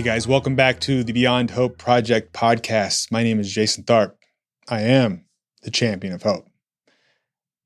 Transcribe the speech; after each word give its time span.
Hey 0.00 0.06
guys, 0.06 0.26
welcome 0.26 0.56
back 0.56 0.80
to 0.80 1.04
the 1.04 1.12
Beyond 1.12 1.50
Hope 1.50 1.76
Project 1.76 2.32
podcast. 2.32 3.12
My 3.12 3.22
name 3.22 3.38
is 3.38 3.52
Jason 3.52 3.84
Tharp. 3.84 4.14
I 4.66 4.80
am 4.80 5.26
the 5.62 5.70
champion 5.70 6.14
of 6.14 6.22
hope. 6.22 6.48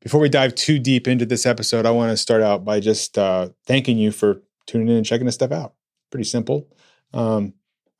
Before 0.00 0.20
we 0.20 0.28
dive 0.28 0.56
too 0.56 0.80
deep 0.80 1.06
into 1.06 1.26
this 1.26 1.46
episode, 1.46 1.86
I 1.86 1.92
want 1.92 2.10
to 2.10 2.16
start 2.16 2.42
out 2.42 2.64
by 2.64 2.80
just 2.80 3.16
uh, 3.16 3.50
thanking 3.68 3.98
you 3.98 4.10
for 4.10 4.42
tuning 4.66 4.88
in 4.88 4.96
and 4.96 5.06
checking 5.06 5.26
this 5.26 5.36
stuff 5.36 5.52
out. 5.52 5.74
Pretty 6.10 6.24
simple. 6.24 6.66
Um, 7.12 7.54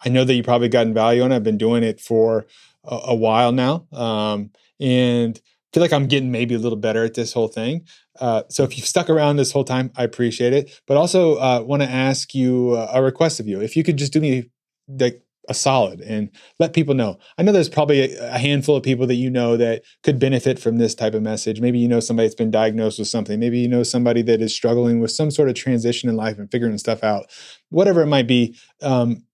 I 0.05 0.09
know 0.09 0.25
that 0.25 0.35
you 0.35 0.43
probably 0.43 0.69
gotten 0.69 0.95
value 0.95 1.23
on 1.23 1.31
it. 1.31 1.37
I've 1.37 1.45
been 1.45 1.57
doing 1.57 1.85
it 1.85 2.01
for 2.01 2.45
a, 2.83 3.01
a 3.05 3.15
while 3.15 3.53
now, 3.53 3.87
um, 3.93 4.51
and 4.81 5.41
feel 5.75 5.83
like 5.83 5.93
I'm 5.93 6.07
getting 6.07 6.31
maybe 6.31 6.55
a 6.55 6.59
little 6.59 6.79
better 6.79 7.05
at 7.05 7.15
this 7.15 7.33
whole 7.33 7.49
thing. 7.49 7.85
Uh, 8.21 8.45
so 8.49 8.63
if 8.63 8.77
you've 8.79 8.87
stuck 8.87 9.11
around 9.11 9.37
this 9.37 9.51
whole 9.51 9.65
time, 9.65 9.91
I 9.97 10.05
appreciate 10.05 10.53
it. 10.53 10.81
But 10.87 10.97
also 10.97 11.35
uh, 11.35 11.65
want 11.67 11.83
to 11.83 11.91
ask 11.91 12.33
you 12.33 12.73
uh, 12.73 12.93
a 12.95 13.03
request 13.03 13.41
of 13.41 13.49
you. 13.49 13.61
If 13.61 13.77
you 13.77 13.83
could 13.83 13.97
just 13.97 14.13
do 14.13 14.21
me 14.21 14.51
like 14.89 15.21
a 15.49 15.55
solid 15.55 16.01
and 16.01 16.31
let 16.59 16.73
people 16.73 16.95
know. 16.95 17.19
I 17.37 17.43
know 17.43 17.53
there's 17.53 17.69
probably 17.69 18.15
a, 18.15 18.35
a 18.35 18.39
handful 18.39 18.77
of 18.77 18.83
people 18.83 19.07
that 19.09 19.17
you 19.17 19.29
know 19.31 19.57
that 19.57 19.83
could 20.03 20.19
benefit 20.19 20.59
from 20.59 20.79
this 20.79 20.95
type 20.95 21.13
of 21.13 21.23
message. 21.23 21.61
Maybe 21.61 21.79
you 21.79 21.89
know 21.89 22.01
somebody 22.01 22.29
that's 22.29 22.35
been 22.35 22.51
diagnosed 22.51 22.99
with 22.99 23.09
something. 23.09 23.39
Maybe 23.39 23.59
you 23.59 23.69
know 23.69 23.83
somebody 23.83 24.23
that 24.23 24.41
is 24.41 24.55
struggling 24.55 25.01
with 25.01 25.11
some 25.11 25.31
sort 25.31 25.49
of 25.49 25.55
transition 25.55 26.09
in 26.09 26.17
life 26.17 26.39
and 26.39 26.51
figuring 26.51 26.79
stuff 26.79 27.03
out. 27.05 27.27
Whatever 27.71 28.01
it 28.01 28.07
might 28.07 28.27
be, 28.27 28.57
um, 28.81 29.25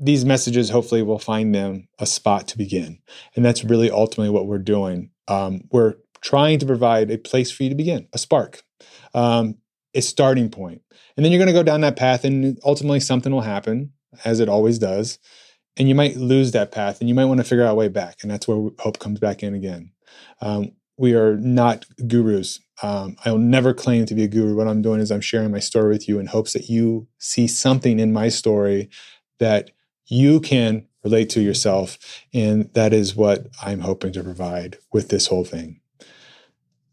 these 0.00 0.24
messages 0.24 0.70
hopefully 0.70 1.02
will 1.02 1.18
find 1.18 1.54
them 1.54 1.88
a 1.98 2.06
spot 2.06 2.46
to 2.48 2.58
begin. 2.58 3.00
And 3.34 3.44
that's 3.44 3.64
really 3.64 3.90
ultimately 3.90 4.30
what 4.30 4.46
we're 4.46 4.58
doing. 4.58 5.10
Um, 5.28 5.62
we're 5.70 5.94
trying 6.20 6.58
to 6.58 6.66
provide 6.66 7.10
a 7.10 7.18
place 7.18 7.50
for 7.50 7.62
you 7.62 7.68
to 7.68 7.74
begin, 7.74 8.08
a 8.12 8.18
spark, 8.18 8.62
um, 9.14 9.56
a 9.94 10.00
starting 10.00 10.50
point. 10.50 10.82
And 11.16 11.24
then 11.24 11.32
you're 11.32 11.38
going 11.38 11.48
to 11.48 11.52
go 11.52 11.62
down 11.62 11.80
that 11.82 11.96
path, 11.96 12.24
and 12.24 12.58
ultimately 12.64 13.00
something 13.00 13.32
will 13.32 13.42
happen, 13.42 13.92
as 14.24 14.40
it 14.40 14.48
always 14.48 14.78
does. 14.78 15.18
And 15.76 15.88
you 15.88 15.94
might 15.94 16.16
lose 16.16 16.52
that 16.52 16.72
path, 16.72 17.00
and 17.00 17.08
you 17.08 17.14
might 17.14 17.26
want 17.26 17.38
to 17.38 17.44
figure 17.44 17.64
out 17.64 17.72
a 17.72 17.74
way 17.76 17.88
back. 17.88 18.18
And 18.22 18.30
that's 18.30 18.48
where 18.48 18.70
hope 18.78 18.98
comes 18.98 19.20
back 19.20 19.42
in 19.42 19.54
again. 19.54 19.92
Um, 20.40 20.72
we 20.96 21.14
are 21.14 21.36
not 21.36 21.86
gurus. 22.06 22.60
Um, 22.82 23.16
I 23.24 23.30
will 23.30 23.38
never 23.38 23.72
claim 23.72 24.06
to 24.06 24.14
be 24.14 24.24
a 24.24 24.28
guru. 24.28 24.56
What 24.56 24.68
I'm 24.68 24.82
doing 24.82 25.00
is 25.00 25.10
I'm 25.10 25.20
sharing 25.20 25.52
my 25.52 25.60
story 25.60 25.90
with 25.90 26.08
you 26.08 26.18
in 26.18 26.26
hopes 26.26 26.52
that 26.52 26.68
you 26.68 27.06
see 27.18 27.46
something 27.46 28.00
in 28.00 28.12
my 28.12 28.28
story 28.28 28.90
that 29.38 29.70
you 30.08 30.40
can 30.40 30.86
relate 31.04 31.30
to 31.30 31.40
yourself. 31.40 31.98
And 32.34 32.70
that 32.74 32.92
is 32.92 33.14
what 33.14 33.46
I'm 33.62 33.80
hoping 33.80 34.12
to 34.14 34.24
provide 34.24 34.78
with 34.92 35.08
this 35.08 35.28
whole 35.28 35.44
thing. 35.44 35.80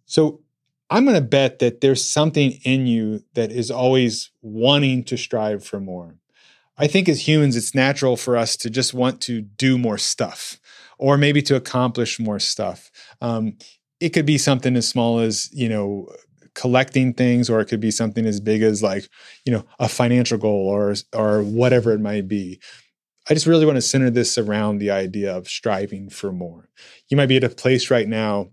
So 0.05 0.41
I'm 0.89 1.05
going 1.05 1.15
to 1.15 1.21
bet 1.21 1.59
that 1.59 1.81
there's 1.81 2.05
something 2.05 2.59
in 2.63 2.85
you 2.85 3.23
that 3.33 3.51
is 3.51 3.71
always 3.71 4.29
wanting 4.41 5.03
to 5.05 5.17
strive 5.17 5.65
for 5.65 5.79
more. 5.79 6.15
I 6.77 6.87
think 6.87 7.09
as 7.09 7.27
humans, 7.27 7.55
it's 7.55 7.73
natural 7.73 8.17
for 8.17 8.37
us 8.37 8.55
to 8.57 8.69
just 8.69 8.93
want 8.93 9.21
to 9.21 9.41
do 9.41 9.77
more 9.77 9.97
stuff 9.97 10.59
or 10.97 11.17
maybe 11.17 11.41
to 11.43 11.55
accomplish 11.55 12.19
more 12.19 12.39
stuff. 12.39 12.91
Um, 13.21 13.57
it 13.99 14.09
could 14.09 14.25
be 14.25 14.37
something 14.37 14.75
as 14.75 14.87
small 14.87 15.19
as, 15.19 15.49
you 15.53 15.69
know, 15.69 16.09
collecting 16.53 17.13
things, 17.13 17.49
or 17.49 17.59
it 17.59 17.65
could 17.65 17.79
be 17.79 17.91
something 17.91 18.25
as 18.25 18.39
big 18.39 18.61
as 18.61 18.83
like, 18.83 19.09
you 19.45 19.51
know, 19.51 19.65
a 19.79 19.89
financial 19.89 20.37
goal 20.37 20.67
or, 20.67 20.95
or 21.13 21.43
whatever 21.43 21.91
it 21.91 21.99
might 21.99 22.27
be. 22.27 22.59
I 23.29 23.33
just 23.33 23.47
really 23.47 23.65
want 23.65 23.77
to 23.77 23.81
center 23.81 24.09
this 24.09 24.37
around 24.37 24.77
the 24.77 24.91
idea 24.91 25.35
of 25.35 25.47
striving 25.47 26.09
for 26.09 26.31
more. 26.31 26.69
You 27.09 27.17
might 27.17 27.27
be 27.27 27.37
at 27.37 27.43
a 27.43 27.49
place 27.49 27.89
right 27.89 28.07
now 28.07 28.49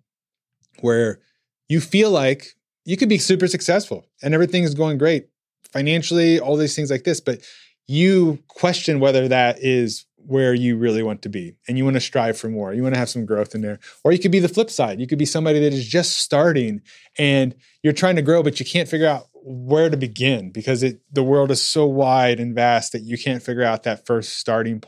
where 0.80 1.20
you 1.68 1.80
feel 1.80 2.10
like 2.10 2.48
you 2.84 2.96
could 2.96 3.08
be 3.08 3.18
super 3.18 3.46
successful 3.46 4.06
and 4.22 4.34
everything 4.34 4.64
is 4.64 4.74
going 4.74 4.98
great 4.98 5.28
financially, 5.72 6.40
all 6.40 6.56
these 6.56 6.76
things 6.76 6.90
like 6.90 7.04
this, 7.04 7.20
but 7.20 7.40
you 7.86 8.38
question 8.48 9.00
whether 9.00 9.28
that 9.28 9.58
is 9.60 10.06
where 10.26 10.54
you 10.54 10.76
really 10.76 11.02
want 11.02 11.22
to 11.22 11.28
be 11.28 11.54
and 11.66 11.76
you 11.76 11.84
want 11.84 11.94
to 11.94 12.00
strive 12.00 12.38
for 12.38 12.48
more. 12.48 12.72
You 12.72 12.82
want 12.82 12.94
to 12.94 12.98
have 12.98 13.10
some 13.10 13.26
growth 13.26 13.54
in 13.54 13.60
there. 13.60 13.80
Or 14.04 14.12
you 14.12 14.18
could 14.18 14.30
be 14.30 14.38
the 14.38 14.48
flip 14.48 14.70
side. 14.70 15.00
You 15.00 15.06
could 15.06 15.18
be 15.18 15.26
somebody 15.26 15.58
that 15.60 15.72
is 15.72 15.86
just 15.86 16.18
starting 16.18 16.80
and 17.18 17.54
you're 17.82 17.92
trying 17.92 18.16
to 18.16 18.22
grow, 18.22 18.42
but 18.42 18.60
you 18.60 18.66
can't 18.66 18.88
figure 18.88 19.08
out 19.08 19.28
where 19.44 19.90
to 19.90 19.96
begin 19.96 20.50
because 20.50 20.82
it 20.82 21.00
the 21.12 21.22
world 21.22 21.50
is 21.50 21.62
so 21.62 21.86
wide 21.86 22.40
and 22.40 22.54
vast 22.54 22.92
that 22.92 23.02
you 23.02 23.18
can't 23.18 23.42
figure 23.42 23.62
out 23.62 23.82
that 23.82 24.06
first 24.06 24.38
starting. 24.38 24.82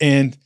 And 0.00 0.36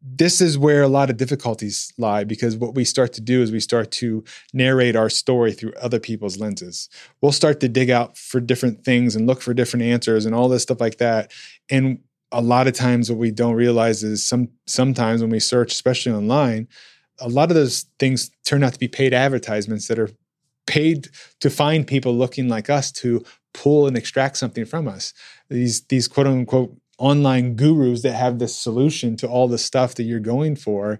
this 0.00 0.40
is 0.40 0.58
where 0.58 0.82
a 0.82 0.88
lot 0.88 1.10
of 1.10 1.16
difficulties 1.16 1.92
lie 1.96 2.24
because 2.24 2.56
what 2.56 2.74
we 2.74 2.84
start 2.84 3.12
to 3.12 3.20
do 3.20 3.40
is 3.40 3.52
we 3.52 3.60
start 3.60 3.90
to 3.92 4.24
narrate 4.52 4.96
our 4.96 5.08
story 5.08 5.52
through 5.52 5.72
other 5.80 6.00
people's 6.00 6.38
lenses. 6.38 6.88
We'll 7.20 7.32
start 7.32 7.60
to 7.60 7.68
dig 7.68 7.90
out 7.90 8.16
for 8.18 8.40
different 8.40 8.84
things 8.84 9.14
and 9.14 9.26
look 9.26 9.42
for 9.42 9.54
different 9.54 9.84
answers 9.84 10.26
and 10.26 10.34
all 10.34 10.48
this 10.48 10.62
stuff 10.62 10.80
like 10.80 10.98
that. 10.98 11.32
And 11.70 12.00
a 12.32 12.40
lot 12.40 12.66
of 12.66 12.74
times 12.74 13.10
what 13.10 13.18
we 13.18 13.30
don't 13.30 13.54
realize 13.54 14.02
is 14.02 14.26
some 14.26 14.48
sometimes 14.66 15.20
when 15.20 15.30
we 15.30 15.38
search 15.38 15.72
especially 15.72 16.12
online 16.12 16.66
a 17.20 17.28
lot 17.28 17.50
of 17.50 17.54
those 17.54 17.86
things 17.98 18.30
turn 18.44 18.64
out 18.64 18.72
to 18.72 18.78
be 18.78 18.88
paid 18.88 19.14
advertisements 19.14 19.86
that 19.88 19.98
are 19.98 20.10
paid 20.66 21.08
to 21.40 21.50
find 21.50 21.86
people 21.86 22.14
looking 22.14 22.48
like 22.48 22.70
us 22.70 22.92
to 22.92 23.24
pull 23.54 23.86
and 23.86 23.96
extract 23.96 24.36
something 24.36 24.64
from 24.64 24.88
us 24.88 25.12
these 25.50 25.82
these 25.86 26.08
quote 26.08 26.26
unquote 26.26 26.76
online 26.98 27.54
gurus 27.54 28.02
that 28.02 28.12
have 28.12 28.38
the 28.38 28.48
solution 28.48 29.16
to 29.16 29.26
all 29.26 29.48
the 29.48 29.58
stuff 29.58 29.94
that 29.94 30.04
you're 30.04 30.20
going 30.20 30.54
for 30.54 30.98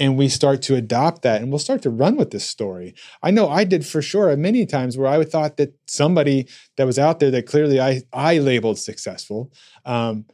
and 0.00 0.16
we 0.16 0.28
start 0.28 0.62
to 0.62 0.74
adopt 0.74 1.22
that 1.22 1.42
and 1.42 1.50
we'll 1.50 1.58
start 1.58 1.82
to 1.82 1.90
run 1.90 2.16
with 2.16 2.30
this 2.30 2.46
story. 2.46 2.94
I 3.22 3.30
know 3.30 3.50
I 3.50 3.64
did 3.64 3.86
for 3.86 4.00
sure 4.00 4.34
many 4.36 4.64
times 4.64 4.96
where 4.96 5.06
I 5.06 5.22
thought 5.24 5.58
that 5.58 5.74
somebody 5.86 6.48
that 6.78 6.86
was 6.86 6.98
out 6.98 7.20
there 7.20 7.30
that 7.30 7.46
clearly 7.46 7.80
I 7.80 8.02
I 8.12 8.38
labeled 8.38 8.78
successful 8.78 9.52
um, 9.84 10.24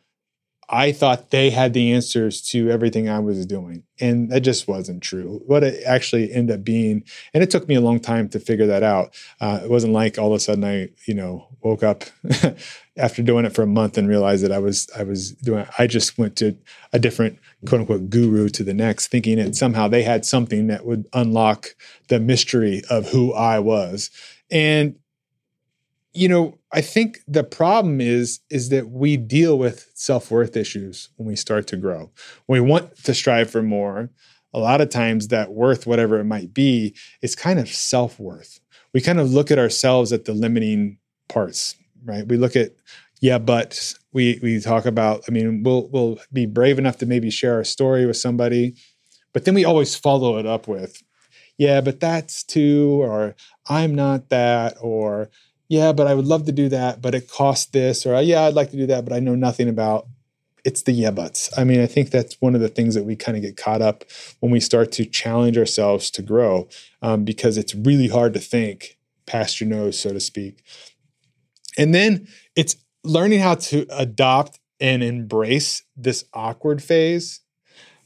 I 0.68 0.90
thought 0.90 1.30
they 1.30 1.50
had 1.50 1.74
the 1.74 1.92
answers 1.92 2.42
to 2.48 2.70
everything 2.70 3.08
I 3.08 3.20
was 3.20 3.46
doing. 3.46 3.84
And 4.00 4.30
that 4.30 4.40
just 4.40 4.66
wasn't 4.66 5.02
true. 5.02 5.40
What 5.46 5.62
it 5.62 5.82
actually 5.84 6.32
ended 6.32 6.56
up 6.56 6.64
being, 6.64 7.04
and 7.32 7.42
it 7.42 7.50
took 7.50 7.68
me 7.68 7.76
a 7.76 7.80
long 7.80 8.00
time 8.00 8.28
to 8.30 8.40
figure 8.40 8.66
that 8.66 8.82
out. 8.82 9.14
Uh, 9.40 9.60
it 9.62 9.70
wasn't 9.70 9.92
like 9.92 10.18
all 10.18 10.32
of 10.32 10.36
a 10.36 10.40
sudden 10.40 10.64
I, 10.64 10.88
you 11.06 11.14
know, 11.14 11.46
woke 11.62 11.84
up 11.84 12.04
after 12.96 13.22
doing 13.22 13.44
it 13.44 13.54
for 13.54 13.62
a 13.62 13.66
month 13.66 13.96
and 13.96 14.08
realized 14.08 14.44
that 14.44 14.52
I 14.52 14.58
was 14.58 14.88
I 14.96 15.04
was 15.04 15.32
doing. 15.32 15.66
I 15.78 15.86
just 15.86 16.18
went 16.18 16.36
to 16.36 16.56
a 16.92 16.98
different 16.98 17.38
quote 17.66 17.82
unquote 17.82 18.10
guru 18.10 18.48
to 18.50 18.64
the 18.64 18.74
next, 18.74 19.06
thinking 19.06 19.36
that 19.36 19.54
somehow 19.54 19.86
they 19.86 20.02
had 20.02 20.24
something 20.24 20.66
that 20.66 20.84
would 20.84 21.06
unlock 21.12 21.68
the 22.08 22.18
mystery 22.18 22.82
of 22.90 23.08
who 23.10 23.32
I 23.32 23.60
was. 23.60 24.10
And 24.50 24.96
you 26.16 26.28
know, 26.28 26.58
I 26.72 26.80
think 26.80 27.20
the 27.28 27.44
problem 27.44 28.00
is 28.00 28.40
is 28.50 28.70
that 28.70 28.88
we 28.90 29.16
deal 29.16 29.58
with 29.58 29.90
self-worth 29.94 30.56
issues 30.56 31.10
when 31.16 31.28
we 31.28 31.36
start 31.36 31.66
to 31.68 31.76
grow. 31.76 32.10
When 32.46 32.62
we 32.62 32.68
want 32.68 32.96
to 33.04 33.14
strive 33.14 33.50
for 33.50 33.62
more, 33.62 34.10
a 34.52 34.58
lot 34.58 34.80
of 34.80 34.88
times 34.88 35.28
that 35.28 35.52
worth 35.52 35.86
whatever 35.86 36.18
it 36.18 36.24
might 36.24 36.54
be 36.54 36.94
is 37.22 37.36
kind 37.36 37.58
of 37.58 37.68
self-worth. 37.68 38.60
We 38.94 39.00
kind 39.00 39.20
of 39.20 39.30
look 39.30 39.50
at 39.50 39.58
ourselves 39.58 40.12
at 40.12 40.24
the 40.24 40.32
limiting 40.32 40.98
parts, 41.28 41.76
right? 42.04 42.26
We 42.26 42.36
look 42.36 42.56
at 42.56 42.72
yeah, 43.20 43.38
but 43.38 43.94
we 44.12 44.38
we 44.42 44.60
talk 44.60 44.86
about 44.86 45.24
I 45.28 45.32
mean, 45.32 45.62
we'll 45.62 45.88
we'll 45.88 46.18
be 46.32 46.46
brave 46.46 46.78
enough 46.78 46.98
to 46.98 47.06
maybe 47.06 47.30
share 47.30 47.54
our 47.54 47.64
story 47.64 48.06
with 48.06 48.16
somebody, 48.16 48.74
but 49.32 49.44
then 49.44 49.54
we 49.54 49.64
always 49.64 49.94
follow 49.94 50.38
it 50.38 50.46
up 50.46 50.66
with 50.66 51.02
yeah, 51.58 51.80
but 51.80 52.00
that's 52.00 52.42
too 52.42 52.98
or 53.02 53.34
I'm 53.68 53.94
not 53.94 54.28
that 54.28 54.76
or 54.80 55.30
yeah, 55.68 55.92
but 55.92 56.06
I 56.06 56.14
would 56.14 56.26
love 56.26 56.46
to 56.46 56.52
do 56.52 56.68
that, 56.68 57.02
but 57.02 57.14
it 57.14 57.28
costs 57.28 57.66
this, 57.66 58.06
or 58.06 58.20
yeah, 58.20 58.42
I'd 58.42 58.54
like 58.54 58.70
to 58.70 58.76
do 58.76 58.86
that, 58.86 59.04
but 59.04 59.12
I 59.12 59.20
know 59.20 59.34
nothing 59.34 59.68
about. 59.68 60.06
It's 60.64 60.82
the 60.82 60.92
yeah 60.92 61.12
buts. 61.12 61.48
I 61.56 61.62
mean, 61.62 61.80
I 61.80 61.86
think 61.86 62.10
that's 62.10 62.40
one 62.40 62.56
of 62.56 62.60
the 62.60 62.68
things 62.68 62.96
that 62.96 63.04
we 63.04 63.14
kind 63.14 63.36
of 63.36 63.42
get 63.42 63.56
caught 63.56 63.82
up 63.82 64.04
when 64.40 64.50
we 64.50 64.58
start 64.58 64.90
to 64.92 65.04
challenge 65.04 65.56
ourselves 65.56 66.10
to 66.12 66.22
grow, 66.22 66.68
um, 67.02 67.24
because 67.24 67.56
it's 67.56 67.74
really 67.74 68.08
hard 68.08 68.34
to 68.34 68.40
think 68.40 68.98
past 69.26 69.60
your 69.60 69.68
nose, 69.70 69.98
so 69.98 70.12
to 70.12 70.20
speak. 70.20 70.64
And 71.78 71.94
then 71.94 72.26
it's 72.56 72.76
learning 73.04 73.40
how 73.40 73.54
to 73.54 73.86
adopt 73.90 74.58
and 74.80 75.02
embrace 75.02 75.82
this 75.96 76.24
awkward 76.34 76.82
phase. 76.82 77.40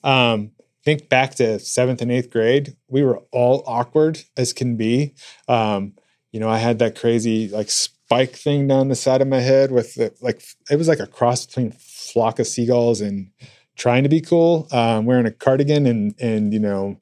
Um, 0.05 0.53
think 0.85 1.09
back 1.09 1.35
to 1.37 1.59
seventh 1.59 2.03
and 2.03 2.13
eighth 2.13 2.31
grade, 2.31 2.77
we 2.89 3.03
were 3.03 3.23
all 3.33 3.63
awkward 3.67 4.23
as 4.37 4.53
can 4.53 4.77
be. 4.77 5.15
Um, 5.49 5.95
you 6.33 6.41
know, 6.41 6.49
I 6.49 6.59
had 6.59 6.79
that 6.79 6.99
crazy 6.99 7.49
like 7.49 7.71
spike 7.71 8.35
thing 8.35 8.69
down 8.69 8.89
the 8.89 8.95
side 8.95 9.23
of 9.23 9.29
my 9.29 9.41
head 9.41 9.73
with 9.73 9.95
the, 9.95 10.15
like 10.21 10.43
it 10.71 10.77
was 10.77 10.89
like 10.89 11.01
a 11.01 11.07
cross 11.07 11.47
between 11.47 11.73
flock 11.73 12.39
of 12.39 12.47
seagulls 12.47 13.01
and 13.01 13.31
trying 13.77 14.03
to 14.03 14.09
be 14.09 14.21
cool. 14.21 14.69
Um, 14.73 15.07
wearing 15.07 15.27
a 15.27 15.31
cardigan 15.31 15.87
and 15.87 16.15
and 16.21 16.53
you 16.53 16.61
know 16.61 17.01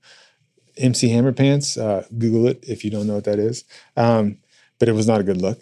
MC 0.77 1.09
Hammer 1.09 1.33
pants. 1.33 1.77
Uh, 1.77 2.07
Google 2.17 2.47
it 2.47 2.65
if 2.67 2.85
you 2.85 2.91
don't 2.91 3.07
know 3.07 3.15
what 3.15 3.25
that 3.25 3.39
is. 3.39 3.65
Um, 3.97 4.39
but 4.79 4.89
it 4.89 4.93
was 4.93 5.07
not 5.07 5.21
a 5.21 5.25
good 5.25 5.41
look. 5.41 5.61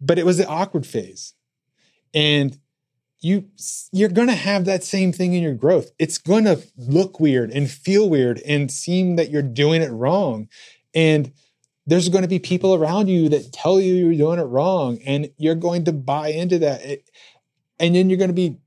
But 0.00 0.18
it 0.18 0.26
was 0.26 0.36
the 0.36 0.46
awkward 0.46 0.86
phase, 0.86 1.34
and 2.14 2.56
you 3.20 3.48
you're 3.90 4.08
going 4.08 4.28
to 4.28 4.34
have 4.34 4.64
that 4.64 4.84
same 4.84 5.12
thing 5.12 5.34
in 5.34 5.42
your 5.42 5.54
growth. 5.54 5.90
It's 5.98 6.18
going 6.18 6.44
to 6.44 6.62
look 6.76 7.18
weird 7.18 7.50
and 7.50 7.70
feel 7.70 8.08
weird 8.08 8.40
and 8.46 8.70
seem 8.70 9.16
that 9.16 9.30
you're 9.30 9.42
doing 9.42 9.82
it 9.82 9.90
wrong, 9.90 10.48
and 10.94 11.32
there's 11.88 12.10
going 12.10 12.22
to 12.22 12.28
be 12.28 12.38
people 12.38 12.74
around 12.74 13.08
you 13.08 13.30
that 13.30 13.50
tell 13.50 13.80
you 13.80 13.94
you're 13.94 14.14
doing 14.14 14.38
it 14.38 14.42
wrong 14.42 14.98
and 15.06 15.30
you're 15.38 15.54
going 15.54 15.86
to 15.86 15.92
buy 15.92 16.28
into 16.28 16.58
that. 16.58 16.82
And 17.80 17.94
then 17.94 18.10
you're 18.10 18.18
going 18.18 18.28
to 18.28 18.34
be 18.34 18.58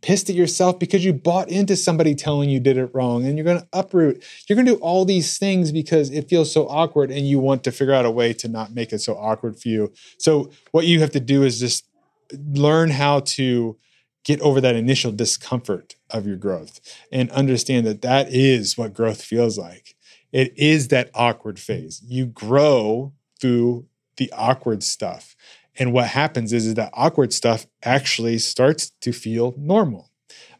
pissed 0.00 0.30
at 0.30 0.36
yourself 0.36 0.78
because 0.78 1.04
you 1.04 1.12
bought 1.12 1.50
into 1.50 1.76
somebody 1.76 2.14
telling 2.14 2.48
you 2.48 2.58
did 2.58 2.78
it 2.78 2.90
wrong 2.94 3.26
and 3.26 3.36
you're 3.36 3.44
going 3.44 3.60
to 3.60 3.68
uproot. 3.74 4.24
You're 4.48 4.56
going 4.56 4.64
to 4.66 4.72
do 4.72 4.78
all 4.78 5.04
these 5.04 5.36
things 5.36 5.70
because 5.70 6.10
it 6.10 6.30
feels 6.30 6.50
so 6.50 6.66
awkward 6.66 7.10
and 7.10 7.28
you 7.28 7.38
want 7.38 7.62
to 7.64 7.72
figure 7.72 7.92
out 7.92 8.06
a 8.06 8.10
way 8.10 8.32
to 8.32 8.48
not 8.48 8.74
make 8.74 8.90
it 8.90 9.00
so 9.00 9.16
awkward 9.18 9.60
for 9.60 9.68
you. 9.68 9.92
So 10.18 10.50
what 10.72 10.86
you 10.86 11.00
have 11.00 11.10
to 11.10 11.20
do 11.20 11.42
is 11.42 11.60
just 11.60 11.86
learn 12.32 12.88
how 12.88 13.20
to 13.20 13.76
get 14.24 14.40
over 14.40 14.62
that 14.62 14.74
initial 14.76 15.12
discomfort 15.12 15.94
of 16.10 16.26
your 16.26 16.36
growth 16.36 16.80
and 17.12 17.30
understand 17.32 17.86
that 17.86 18.00
that 18.00 18.28
is 18.30 18.78
what 18.78 18.94
growth 18.94 19.22
feels 19.22 19.58
like 19.58 19.95
it 20.36 20.52
is 20.56 20.88
that 20.88 21.10
awkward 21.14 21.58
phase 21.58 22.02
you 22.06 22.26
grow 22.26 23.12
through 23.40 23.86
the 24.16 24.32
awkward 24.36 24.82
stuff 24.82 25.34
and 25.78 25.92
what 25.92 26.08
happens 26.08 26.52
is, 26.52 26.66
is 26.66 26.74
that 26.74 26.90
awkward 26.94 27.32
stuff 27.32 27.66
actually 27.82 28.38
starts 28.38 28.90
to 29.02 29.12
feel 29.12 29.54
normal. 29.56 30.10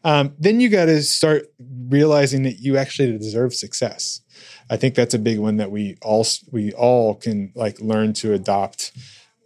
Um, 0.03 0.33
then 0.37 0.59
you 0.59 0.69
got 0.69 0.85
to 0.85 1.01
start 1.01 1.47
realizing 1.89 2.43
that 2.43 2.59
you 2.59 2.77
actually 2.77 3.17
deserve 3.17 3.53
success. 3.53 4.21
I 4.69 4.77
think 4.77 4.95
that's 4.95 5.13
a 5.13 5.19
big 5.19 5.39
one 5.39 5.57
that 5.57 5.71
we 5.71 5.97
all 6.01 6.25
we 6.51 6.71
all 6.73 7.15
can 7.15 7.51
like 7.55 7.79
learn 7.81 8.13
to 8.13 8.33
adopt 8.33 8.91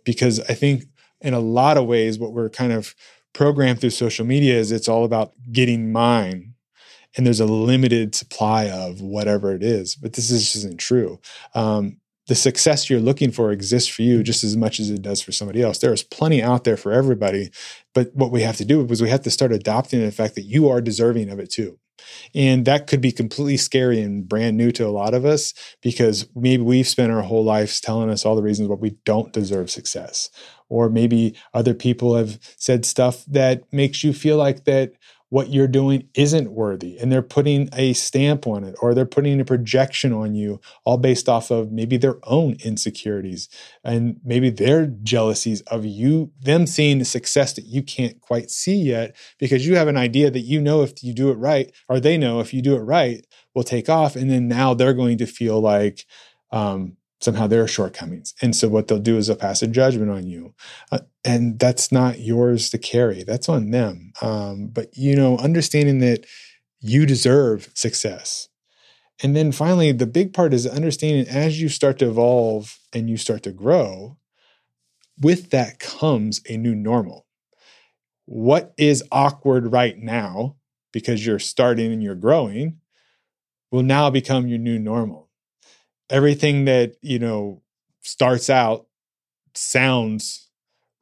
because 0.04 0.40
I 0.42 0.54
think 0.54 0.84
in 1.22 1.34
a 1.34 1.40
lot 1.40 1.78
of 1.78 1.86
ways 1.86 2.20
what 2.20 2.34
we're 2.34 2.50
kind 2.50 2.74
of 2.74 2.96
programmed 3.34 3.80
through 3.80 3.92
social 3.92 4.26
media 4.26 4.56
is 4.56 4.72
it's 4.72 4.90
all 4.90 5.06
about 5.06 5.34
getting 5.52 5.92
mine 5.92 6.51
and 7.18 7.26
there's 7.26 7.40
a 7.40 7.46
limited 7.46 8.16
supply 8.16 8.70
of 8.70 9.02
whatever 9.02 9.54
it 9.54 9.64
is 9.64 9.96
but 9.96 10.14
this 10.14 10.32
is, 10.32 10.56
isn't 10.56 10.80
true 10.80 11.20
um, 11.56 11.98
the 12.28 12.36
success 12.36 12.90
you're 12.90 13.00
looking 13.00 13.30
for 13.30 13.52
exists 13.52 13.90
for 13.90 14.04
you 14.04 14.24
just 14.24 14.44
as 14.44 14.56
much 14.56 14.80
as 14.80 14.90
it 14.90 15.02
does 15.02 15.22
for 15.22 15.34
somebody 15.34 15.62
else. 15.62 15.80
There 15.80 15.92
is 15.92 16.04
plenty 16.04 16.42
out 16.42 16.64
there 16.64 16.78
for 16.78 16.94
everybody. 16.94 17.52
But 17.94 18.16
what 18.16 18.32
we 18.32 18.42
have 18.42 18.56
to 18.58 18.64
do 18.64 18.86
is 18.86 19.02
we 19.02 19.10
have 19.10 19.24
to 19.24 19.32
start 19.32 19.52
adopting 19.52 20.00
the 20.00 20.12
fact 20.12 20.36
that 20.36 20.44
you 20.44 20.70
are 20.70 20.80
deserving 20.80 21.30
of 21.30 21.40
it 21.40 21.50
too. 21.50 21.78
And 22.34 22.66
that 22.66 22.88
could 22.88 23.02
be 23.02 23.12
completely 23.12 23.58
scary 23.58 24.02
and 24.02 24.28
brand 24.28 24.58
new 24.58 24.72
to 24.72 24.88
a 24.88 24.90
lot 24.90 25.14
of 25.14 25.26
us 25.26 25.54
because 25.82 26.28
maybe 26.36 26.64
we've 26.64 26.88
spent 26.88 27.12
our 27.12 27.22
whole 27.22 27.44
lives 27.44 27.82
telling 27.82 28.10
us 28.10 28.26
all 28.26 28.36
the 28.36 28.42
reasons 28.42 28.70
why 28.70 28.76
we 28.76 28.96
don't 29.04 29.34
deserve 29.34 29.70
success. 29.70 30.30
Or 30.70 30.90
maybe 30.90 31.36
other 31.54 31.74
people 31.74 32.16
have 32.16 32.40
said 32.56 32.86
stuff 32.86 33.26
that 33.26 33.72
makes 33.74 34.04
you 34.04 34.14
feel 34.14 34.38
like 34.38 34.64
that 34.64 34.94
what 35.32 35.50
you're 35.50 35.66
doing 35.66 36.06
isn't 36.14 36.52
worthy 36.52 36.98
and 36.98 37.10
they're 37.10 37.22
putting 37.22 37.70
a 37.72 37.94
stamp 37.94 38.46
on 38.46 38.66
it 38.66 38.76
or 38.82 38.94
they're 38.94 39.06
putting 39.06 39.40
a 39.40 39.46
projection 39.46 40.12
on 40.12 40.36
you 40.36 40.60
all 40.84 40.98
based 40.98 41.30
off 41.30 41.50
of 41.50 41.72
maybe 41.72 41.96
their 41.96 42.18
own 42.24 42.58
insecurities 42.66 43.48
and 43.82 44.20
maybe 44.26 44.50
their 44.50 44.88
jealousies 44.88 45.62
of 45.62 45.86
you 45.86 46.30
them 46.42 46.68
seeing 46.68 47.00
the 47.00 47.06
success 47.06 47.54
that 47.54 47.64
you 47.64 47.82
can't 47.82 48.20
quite 48.20 48.52
see 48.52 48.76
yet 48.76 49.16
because 49.40 49.66
you 49.66 49.78
have 49.78 49.88
an 49.88 49.96
idea 49.96 50.30
that 50.30 50.42
you 50.42 50.60
know 50.60 50.84
if 50.84 51.02
you 51.02 51.14
do 51.14 51.32
it 51.32 51.36
right 51.36 51.72
or 51.88 52.02
they 52.02 52.18
know 52.18 52.42
if 52.42 52.54
you 52.54 52.62
do 52.62 52.76
it 52.76 52.82
right 52.82 53.26
will 53.56 53.64
take 53.64 53.88
off 53.88 54.18
and 54.18 54.30
then 54.30 54.50
now 54.50 54.74
they're 54.74 54.94
going 54.94 55.18
to 55.18 55.26
feel 55.26 55.62
like 55.62 56.06
um, 56.52 56.98
somehow 57.22 57.48
there 57.48 57.64
are 57.64 57.68
shortcomings. 57.68 58.34
And 58.42 58.56
so 58.56 58.68
what 58.68 58.88
they'll 58.88 59.00
do 59.00 59.18
is 59.18 59.28
they'll 59.28 59.36
pass 59.36 59.62
a 59.62 59.68
judgment 59.68 60.12
on 60.12 60.28
you. 60.28 60.54
Uh, 60.92 61.00
and 61.24 61.60
that's 61.60 61.92
not 61.92 62.20
yours 62.20 62.70
to 62.72 62.78
carry. 62.78 63.24
That's 63.24 63.48
on 63.48 63.70
them. 63.72 64.12
Um, 64.22 64.68
but, 64.68 64.98
you 64.98 65.16
know, 65.16 65.38
understanding 65.38 66.00
that 66.00 66.26
you 66.80 67.06
deserve 67.06 67.70
success. 67.76 68.50
And 69.24 69.36
then 69.36 69.52
finally, 69.52 69.92
the 69.92 70.08
big 70.08 70.34
part 70.34 70.52
is 70.52 70.66
understanding 70.66 71.28
as 71.28 71.62
you 71.62 71.70
start 71.70 72.00
to 72.00 72.08
evolve 72.10 72.80
and 72.92 73.08
you 73.08 73.18
start 73.18 73.44
to 73.44 73.52
grow, 73.52 74.18
with 75.20 75.52
that 75.52 75.80
comes 75.80 76.42
a 76.50 76.58
new 76.58 76.74
normal. 76.74 77.28
What 78.26 78.74
is 78.78 79.04
awkward 79.12 79.72
right 79.72 79.98
now 79.98 80.56
because 80.92 81.24
you're 81.24 81.38
starting 81.38 81.94
and 81.94 82.02
you're 82.02 82.16
growing 82.16 82.80
will 83.70 83.84
now 83.84 84.10
become 84.10 84.48
your 84.48 84.58
new 84.58 84.80
normal 84.80 85.21
everything 86.12 86.66
that 86.66 86.96
you 87.02 87.20
know 87.20 87.62
starts 88.02 88.50
out 88.50 88.88
sounds 89.54 90.50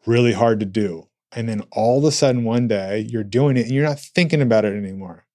really 0.06 0.34
hard 0.34 0.60
to 0.60 0.66
do 0.66 1.08
and 1.32 1.48
then 1.50 1.62
all 1.72 2.00
of 2.00 2.04
a 2.06 2.12
sudden 2.12 2.44
one 2.44 2.68
day 2.68 3.00
you're 3.00 3.24
doing 3.24 3.58
it 3.58 3.64
and 3.64 3.72
you're 3.72 3.86
not 3.88 4.00
thinking 4.00 4.42
about 4.42 4.66
it 4.66 4.74
anymore 4.76 5.26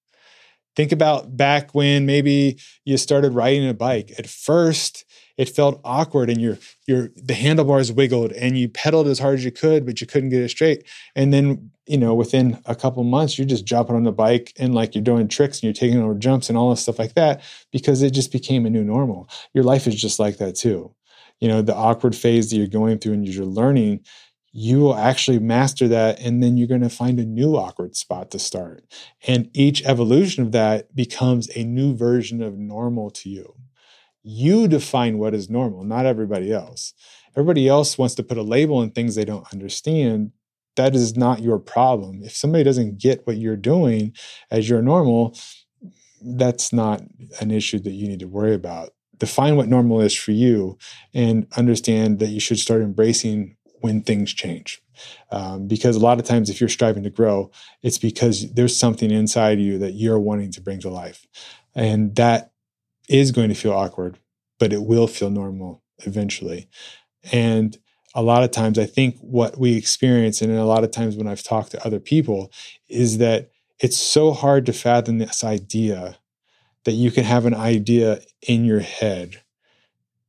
think 0.75 0.91
about 0.91 1.35
back 1.35 1.73
when 1.73 2.05
maybe 2.05 2.57
you 2.83 2.97
started 2.97 3.33
riding 3.33 3.67
a 3.67 3.73
bike. 3.73 4.11
At 4.17 4.27
first 4.27 5.05
it 5.37 5.49
felt 5.49 5.81
awkward 5.83 6.29
and 6.29 6.39
your 6.39 6.57
your 6.87 7.09
the 7.15 7.33
handlebars 7.33 7.91
wiggled 7.91 8.31
and 8.33 8.57
you 8.57 8.69
pedaled 8.69 9.07
as 9.07 9.19
hard 9.19 9.35
as 9.35 9.45
you 9.45 9.51
could 9.51 9.85
but 9.85 9.99
you 9.99 10.07
couldn't 10.07 10.29
get 10.29 10.41
it 10.41 10.49
straight. 10.49 10.85
And 11.15 11.33
then 11.33 11.71
you 11.87 11.97
know 11.97 12.13
within 12.13 12.59
a 12.65 12.75
couple 12.75 13.03
months 13.03 13.37
you're 13.37 13.47
just 13.47 13.65
jumping 13.65 13.95
on 13.95 14.03
the 14.03 14.11
bike 14.11 14.53
and 14.57 14.73
like 14.73 14.95
you're 14.95 15.03
doing 15.03 15.27
tricks 15.27 15.57
and 15.57 15.63
you're 15.63 15.73
taking 15.73 16.01
over 16.01 16.15
jumps 16.15 16.49
and 16.49 16.57
all 16.57 16.69
this 16.69 16.81
stuff 16.81 16.99
like 16.99 17.15
that 17.15 17.41
because 17.71 18.01
it 18.01 18.11
just 18.11 18.31
became 18.31 18.65
a 18.65 18.69
new 18.69 18.83
normal. 18.83 19.29
Your 19.53 19.63
life 19.63 19.87
is 19.87 19.95
just 19.95 20.19
like 20.19 20.37
that 20.37 20.55
too. 20.55 20.93
You 21.39 21.49
know 21.49 21.61
the 21.61 21.75
awkward 21.75 22.15
phase 22.15 22.49
that 22.49 22.57
you're 22.57 22.67
going 22.67 22.99
through 22.99 23.13
and 23.13 23.27
you're 23.27 23.45
learning 23.45 24.05
you 24.57 24.79
will 24.79 24.95
actually 24.95 25.37
master 25.37 25.87
that 25.87 26.19
and 26.21 26.41
then 26.41 26.55
you're 26.55 26.67
going 26.67 26.79
to 26.81 26.89
find 26.89 27.19
a 27.19 27.25
new 27.25 27.57
awkward 27.57 27.95
spot 27.95 28.31
to 28.31 28.39
start 28.39 28.83
and 29.27 29.49
each 29.53 29.83
evolution 29.83 30.43
of 30.43 30.51
that 30.53 30.95
becomes 30.95 31.49
a 31.55 31.63
new 31.63 31.93
version 31.95 32.41
of 32.41 32.57
normal 32.57 33.09
to 33.09 33.29
you 33.29 33.55
you 34.27 34.67
define 34.67 35.19
what 35.19 35.35
is 35.35 35.51
normal, 35.51 35.83
not 35.83 36.07
everybody 36.07 36.51
else. 36.51 36.93
Everybody 37.37 37.67
else 37.67 37.95
wants 37.95 38.15
to 38.15 38.23
put 38.23 38.39
a 38.39 38.41
label 38.41 38.77
on 38.77 38.89
things 38.89 39.13
they 39.13 39.23
don't 39.23 39.45
understand. 39.53 40.31
That 40.77 40.95
is 40.95 41.15
not 41.15 41.43
your 41.43 41.59
problem. 41.59 42.23
If 42.23 42.35
somebody 42.35 42.63
doesn't 42.63 42.97
get 42.97 43.27
what 43.27 43.37
you're 43.37 43.55
doing 43.55 44.15
as 44.49 44.67
your 44.67 44.81
normal, 44.81 45.37
that's 46.21 46.73
not 46.73 47.03
an 47.39 47.51
issue 47.51 47.77
that 47.79 47.91
you 47.91 48.07
need 48.07 48.21
to 48.21 48.27
worry 48.27 48.55
about. 48.55 48.89
Define 49.19 49.57
what 49.57 49.67
normal 49.67 50.01
is 50.01 50.15
for 50.15 50.31
you 50.31 50.79
and 51.13 51.45
understand 51.55 52.17
that 52.17 52.29
you 52.29 52.39
should 52.39 52.57
start 52.57 52.81
embracing 52.81 53.54
when 53.81 54.01
things 54.01 54.33
change. 54.33 54.81
Um, 55.31 55.67
because 55.67 55.95
a 55.95 55.99
lot 55.99 56.19
of 56.19 56.25
times, 56.25 56.49
if 56.49 56.59
you're 56.59 56.69
striving 56.69 57.03
to 57.03 57.09
grow, 57.09 57.51
it's 57.83 57.97
because 57.97 58.53
there's 58.53 58.77
something 58.77 59.11
inside 59.11 59.59
you 59.59 59.77
that 59.79 59.93
you're 59.93 60.19
wanting 60.19 60.51
to 60.53 60.61
bring 60.61 60.79
to 60.81 60.89
life. 60.89 61.25
And 61.73 62.15
that 62.15 62.51
is 63.09 63.31
going 63.31 63.49
to 63.49 63.55
feel 63.55 63.73
awkward, 63.73 64.19
but 64.59 64.73
it 64.73 64.83
will 64.83 65.07
feel 65.07 65.29
normal 65.29 65.83
eventually. 66.05 66.69
And 67.31 67.77
a 68.13 68.21
lot 68.21 68.43
of 68.43 68.51
times, 68.51 68.79
I 68.79 68.85
think 68.85 69.17
what 69.19 69.59
we 69.59 69.75
experience, 69.75 70.41
and 70.41 70.51
a 70.55 70.65
lot 70.65 70.83
of 70.85 70.91
times 70.91 71.17
when 71.17 71.27
I've 71.27 71.43
talked 71.43 71.71
to 71.71 71.85
other 71.85 71.99
people, 71.99 72.51
is 72.87 73.17
that 73.17 73.51
it's 73.79 73.97
so 73.97 74.31
hard 74.31 74.65
to 74.65 74.73
fathom 74.73 75.17
this 75.17 75.43
idea 75.43 76.17
that 76.85 76.93
you 76.93 77.11
can 77.11 77.25
have 77.25 77.45
an 77.45 77.53
idea 77.53 78.21
in 78.47 78.63
your 78.63 78.79
head, 78.79 79.41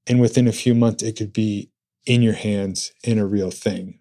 and 0.08 0.20
within 0.20 0.48
a 0.48 0.52
few 0.52 0.74
months, 0.74 1.02
it 1.02 1.16
could 1.16 1.32
be 1.32 1.70
in 2.06 2.22
your 2.22 2.34
hands 2.34 2.92
in 3.04 3.18
a 3.18 3.26
real 3.26 3.50
thing 3.50 4.00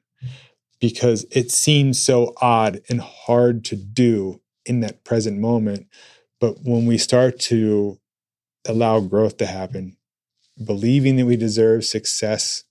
because 0.79 1.25
it 1.31 1.51
seems 1.51 1.99
so 1.99 2.33
odd 2.41 2.81
and 2.89 3.01
hard 3.01 3.65
to 3.65 3.75
do 3.75 4.41
in 4.65 4.81
that 4.81 5.03
present 5.03 5.39
moment. 5.39 5.87
But 6.39 6.57
when 6.63 6.85
we 6.85 6.97
start 6.97 7.39
to 7.41 7.99
allow 8.67 8.99
growth 8.99 9.37
to 9.37 9.45
happen, 9.45 9.97
believing 10.63 11.15
that 11.15 11.25
we 11.25 11.37
deserve 11.37 11.85
success, 11.85 12.63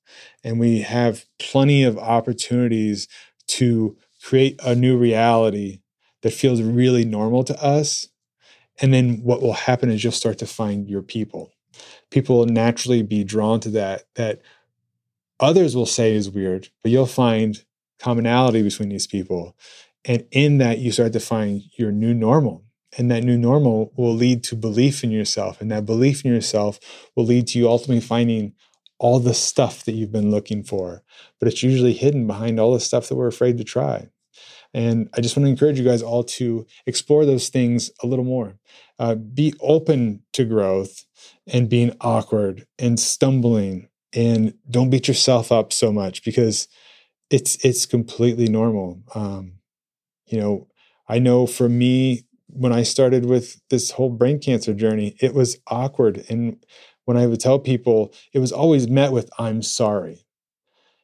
and 0.43 0.61
we 0.61 0.81
have 0.83 1.25
plenty 1.39 1.83
of 1.83 1.99
opportunities 1.99 3.09
to 3.49 3.97
create 4.23 4.61
a 4.65 4.75
new 4.75 4.97
reality 4.97 5.81
that 6.23 6.33
feels 6.33 6.63
really 6.63 7.05
normal 7.05 7.45
to 7.45 7.63
us. 7.63 8.09
And 8.81 8.93
then 8.93 9.21
what 9.23 9.43
will 9.43 9.53
happen 9.53 9.91
is 9.91 10.03
you'll 10.03 10.13
start 10.13 10.39
to 10.39 10.47
find 10.47 10.89
your 10.89 11.03
people. 11.03 11.53
People 12.11 12.39
will 12.39 12.47
naturally 12.47 13.03
be 13.03 13.25
drawn 13.25 13.61
to 13.61 13.71
that, 13.71 14.05
that 14.15 14.41
others 15.41 15.77
will 15.77 15.87
say 15.87 16.15
is 16.15 16.31
weird, 16.31 16.69
but 16.83 16.93
you'll 16.93 17.07
find 17.07 17.65
commonality 17.99 18.63
between 18.63 18.89
these 18.89 19.07
people. 19.07 19.57
And 20.05 20.27
in 20.31 20.59
that, 20.59 20.79
you 20.79 20.93
start 20.93 21.13
to 21.15 21.21
find 21.21 21.63
your 21.79 21.91
new 21.93 22.15
normal. 22.15 22.65
And 22.97 23.11
that 23.11 23.25
new 23.25 23.37
normal 23.37 23.93
will 23.97 24.15
lead 24.15 24.45
to 24.45 24.57
belief 24.57 25.03
in 25.03 25.11
yourself. 25.11 25.61
And 25.61 25.71
that 25.71 25.87
belief 25.87 26.25
in 26.25 26.33
yourself 26.33 26.79
will 27.17 27.25
lead 27.25 27.49
to 27.49 27.59
you 27.59 27.69
ultimately 27.69 28.01
finding 28.01 28.55
all 28.99 29.19
the 29.19 29.35
stuff 29.35 29.85
that 29.85 29.93
you've 29.93 30.13
been 30.13 30.31
looking 30.31 30.63
for. 30.63 31.03
But 31.41 31.49
it's 31.49 31.63
usually 31.63 31.95
hidden 31.95 32.27
behind 32.27 32.61
all 32.61 32.73
the 32.73 32.81
stuff 32.81 33.09
that 33.09 33.17
we're 33.17 33.27
afraid 33.27 33.59
to 33.59 33.65
try. 33.65 34.09
And 34.73 35.09
I 35.15 35.21
just 35.21 35.37
want 35.37 35.47
to 35.47 35.51
encourage 35.51 35.79
you 35.79 35.85
guys 35.85 36.03
all 36.03 36.25
to 36.25 36.67
explore 36.87 37.25
those 37.25 37.49
things 37.49 37.91
a 38.03 38.07
little 38.07 38.25
more. 38.25 38.59
Uh, 38.99 39.15
be 39.15 39.55
open 39.61 40.23
to 40.33 40.45
growth 40.45 41.05
and 41.47 41.69
being 41.69 41.97
awkward 42.01 42.67
and 42.79 42.99
stumbling 42.99 43.89
and 44.15 44.55
don't 44.71 44.91
beat 44.91 45.09
yourself 45.09 45.51
up 45.51 45.73
so 45.73 45.93
much 45.93 46.25
because 46.25 46.69
it's 47.31 47.63
it's 47.65 47.87
completely 47.87 48.49
normal. 48.49 49.03
Um, 49.15 49.55
you 50.27 50.39
know, 50.39 50.69
I 51.09 51.19
know 51.19 51.47
for 51.47 51.69
me, 51.69 52.25
when 52.47 52.73
I 52.73 52.83
started 52.83 53.27
with 53.27 53.61
this 53.71 53.91
whole 53.91 54.11
brain 54.11 54.39
cancer 54.39 54.75
journey, 54.75 55.17
it 55.21 55.35
was 55.35 55.59
awkward. 55.67 56.25
And 56.29 56.65
when 57.05 57.17
I 57.17 57.27
would 57.27 57.41
tell 57.41 57.59
people, 57.59 58.15
it 58.33 58.39
was 58.39 58.53
always 58.53 58.89
met 58.89 59.13
with, 59.13 59.29
I'm 59.39 59.63
sorry. 59.63 60.25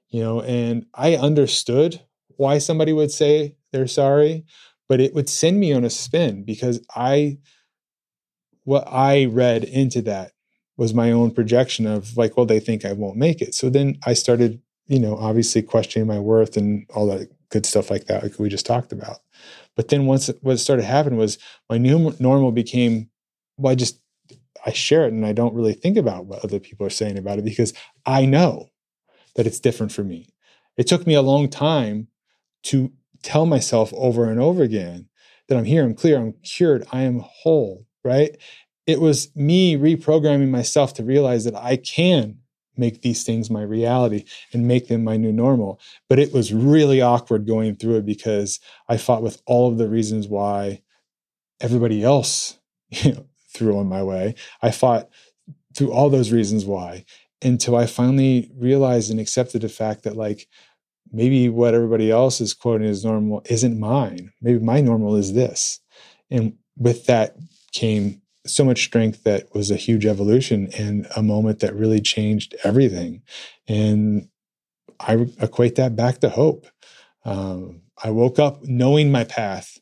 You 0.09 0.23
know, 0.23 0.43
and 0.43 0.87
I 0.95 1.17
understood 1.17 2.01
why 2.37 2.59
somebody 2.59 2.93
would 2.93 3.11
say 3.11 3.57
they're 3.73 3.87
sorry, 3.87 4.45
but 4.89 5.01
it 5.01 5.15
would 5.15 5.29
send 5.29 5.61
me 5.61 5.73
on 5.73 5.85
a 5.85 5.91
spin 5.91 6.45
because 6.45 6.85
I, 6.95 7.39
what 8.65 8.85
I 8.89 9.27
read 9.27 9.65
into 9.65 10.03
that 10.03 10.33
was 10.81 10.95
my 10.95 11.13
own 11.13 11.31
projection 11.31 11.87
of 11.87 12.17
like, 12.17 12.39
well, 12.39 12.47
they 12.47 12.59
think 12.59 12.87
I 12.87 12.95
won't 12.95 13.19
make 13.19 13.43
it. 13.43 13.55
So 13.55 13.69
then 13.69 13.99
I 14.07 14.15
started, 14.15 14.63
you 14.87 14.99
know, 14.99 15.15
obviously 15.15 15.61
questioning 15.61 16.09
my 16.09 16.19
worth 16.19 16.57
and 16.57 16.87
all 16.95 17.07
that 17.09 17.29
good 17.51 17.67
stuff 17.67 17.91
like 17.91 18.07
that, 18.07 18.23
like 18.23 18.39
we 18.39 18.49
just 18.49 18.65
talked 18.65 18.91
about. 18.91 19.19
But 19.77 19.89
then 19.89 20.07
once 20.07 20.31
what 20.41 20.59
started 20.59 20.87
happening 20.87 21.19
was 21.19 21.37
my 21.69 21.77
new 21.77 22.17
normal 22.19 22.51
became, 22.51 23.11
well, 23.59 23.73
I 23.73 23.75
just 23.75 24.01
I 24.65 24.73
share 24.73 25.05
it 25.05 25.13
and 25.13 25.27
I 25.27 25.35
don't 25.35 25.53
really 25.53 25.75
think 25.75 25.99
about 25.99 26.25
what 26.25 26.43
other 26.43 26.59
people 26.59 26.87
are 26.87 26.91
saying 26.91 27.19
about 27.19 27.39
it 27.39 27.45
because 27.45 27.75
I 28.07 28.25
know 28.25 28.71
that 29.37 29.47
it's 29.47 29.61
different 29.61 29.93
for 29.93 30.03
me. 30.03 30.33
It 30.79 30.87
took 30.87 31.07
me 31.07 31.13
a 31.13 31.21
long 31.21 31.51
time 31.51 32.09
to 32.65 32.91
tell 33.23 33.45
myself 33.45 33.93
over 33.93 34.31
and 34.31 34.41
over 34.41 34.63
again 34.63 35.11
that 35.49 35.59
I'm 35.59 35.65
here, 35.67 35.85
I'm 35.85 35.95
clear, 35.95 36.17
I'm 36.17 36.33
cured, 36.43 36.87
I 36.91 37.03
am 37.03 37.23
whole, 37.23 37.87
right? 38.03 38.35
It 38.91 39.01
was 39.01 39.35
me 39.37 39.77
reprogramming 39.77 40.49
myself 40.49 40.95
to 40.95 41.05
realize 41.05 41.45
that 41.45 41.55
I 41.55 41.77
can 41.77 42.39
make 42.77 43.03
these 43.03 43.23
things 43.23 43.49
my 43.49 43.63
reality 43.63 44.25
and 44.53 44.67
make 44.67 44.89
them 44.89 45.05
my 45.05 45.17
new 45.17 45.33
normal. 45.33 45.79
But 46.09 46.19
it 46.19 46.33
was 46.33 46.53
really 46.53 47.01
awkward 47.01 47.47
going 47.47 47.77
through 47.77 47.99
it 47.99 48.07
because 48.07 48.59
I 48.89 48.97
fought 48.97 49.23
with 49.23 49.41
all 49.47 49.71
of 49.71 49.79
the 49.79 49.89
reasons 49.89 50.27
why 50.27 50.83
everybody 51.61 52.03
else 52.03 52.59
you 52.89 53.13
know, 53.13 53.27
threw 53.55 53.79
on 53.79 53.87
my 53.87 54.03
way. 54.03 54.35
I 54.61 54.73
fought 54.73 55.09
through 55.77 55.93
all 55.93 56.11
those 56.11 56.33
reasons 56.33 56.65
why 56.65 57.05
until 57.43 57.77
I 57.77 57.87
finally 57.87 58.51
realized 58.57 59.11
and 59.11 59.21
accepted 59.21 59.63
the 59.63 59.69
fact 59.69 60.03
that 60.03 60.17
like 60.17 60.49
maybe 61.13 61.49
what 61.49 61.75
everybody 61.75 62.11
else 62.11 62.41
is 62.41 62.55
quoting 62.55 62.89
as 62.89 63.05
normal 63.05 63.43
isn't 63.45 63.79
mine. 63.79 64.33
Maybe 64.43 64.59
my 64.59 64.81
normal 64.81 65.15
is 65.15 65.33
this. 65.33 65.79
And 66.29 66.55
with 66.77 67.07
that 67.07 67.37
came 67.73 68.23
so 68.47 68.65
much 68.65 68.85
strength 68.85 69.25
that 69.25 69.53
was 69.55 69.71
a 69.71 69.77
huge 69.77 70.07
evolution 70.07 70.69
and 70.79 71.07
a 71.17 71.23
moment 71.23 71.61
that 71.61 71.75
really 71.75 72.01
changed 72.01 72.55
everything. 72.65 73.23
And 73.69 74.29
I 74.99 75.27
equate 75.41 75.77
that 75.77 75.97
back 75.97 76.19
to 76.21 76.31
hope. 76.31 76.67
Um, 77.25 77.83
I 78.03 78.11
woke 78.11 78.39
up 78.39 78.63
knowing 78.65 79.13
my 79.13 79.25
path 79.25 79.79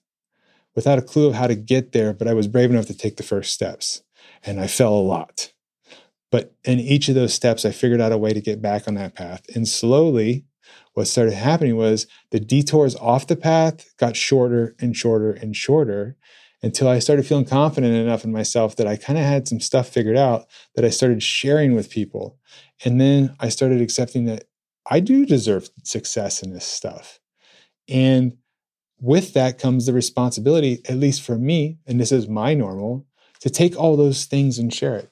without 0.75 0.99
a 0.99 1.03
clue 1.03 1.29
of 1.29 1.35
how 1.35 1.47
to 1.47 1.55
get 1.55 1.93
there, 1.93 2.13
but 2.13 2.29
I 2.29 2.35
was 2.35 2.49
brave 2.49 2.71
enough 2.71 2.87
to 2.87 2.97
take 2.97 3.17
the 3.17 3.23
first 3.23 3.53
steps. 3.53 4.03
And 4.45 4.61
I 4.61 4.67
fell 4.67 4.95
a 4.95 5.01
lot. 5.01 5.53
But 6.31 6.55
in 6.65 6.79
each 6.79 7.09
of 7.09 7.15
those 7.15 7.35
steps, 7.35 7.65
I 7.65 7.71
figured 7.71 8.01
out 8.01 8.13
a 8.13 8.19
way 8.19 8.33
to 8.33 8.41
get 8.41 8.61
back 8.61 8.87
on 8.87 8.95
that 8.95 9.15
path. 9.15 9.43
And 9.55 9.67
slowly, 9.67 10.45
what 10.95 11.07
started 11.07 11.35
happening 11.35 11.77
was 11.77 12.07
the 12.31 12.41
detours 12.41 12.97
off 12.97 13.27
the 13.27 13.37
path 13.37 13.97
got 13.97 14.17
shorter 14.17 14.75
and 14.79 14.97
shorter 14.97 15.33
and 15.33 15.57
shorter 15.57 16.17
until 16.63 16.89
I 16.89 16.99
started 16.99 17.27
feeling 17.27 17.45
confident 17.45 17.95
enough 17.95 18.25
in 18.25 18.33
myself 18.33 18.77
that 18.77 18.87
I 18.87 18.97
kind 18.97 19.19
of 19.19 19.25
had 19.25 19.47
some 19.47 19.61
stuff 19.61 19.89
figured 19.89 20.17
out 20.17 20.47
that 20.75 20.85
I 20.85 20.91
started 20.91 21.23
sharing 21.23 21.75
with 21.75 21.91
people. 21.91 22.39
And 22.85 23.01
then 23.01 23.35
I 23.39 23.49
started 23.49 23.81
accepting 23.81 24.25
that 24.25 24.45
I 24.91 25.01
do 25.01 25.25
deserve 25.25 25.69
success 25.85 26.43
in 26.43 26.53
this 26.53 26.65
stuff. 26.65 27.21
And 27.89 28.37
with 29.01 29.35
that 29.35 29.59
comes 29.59 29.87
the 29.87 29.93
responsibility, 29.93 30.81
at 30.89 30.97
least 30.97 31.23
for 31.23 31.39
me, 31.39 31.79
and 31.87 32.01
this 32.01 32.11
is 32.11 32.29
my 32.29 32.55
normal, 32.55 33.07
to 33.41 33.51
take 33.51 33.79
all 33.79 33.97
those 33.97 34.25
things 34.25 34.59
and 34.59 34.75
share 34.75 34.97
it. 34.97 35.11